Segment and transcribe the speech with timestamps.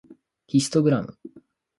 [0.47, 1.15] ヒストグラム